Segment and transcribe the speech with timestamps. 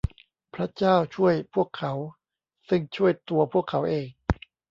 [0.55, 1.93] พระเจ้าช่วยพวกเขา
[2.69, 4.07] ซึ่งช่วยตัวพวกเขาเอง